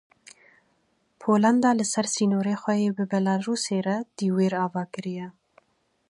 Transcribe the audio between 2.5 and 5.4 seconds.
xwe yê bi Belarusê re dîwêr ava dike.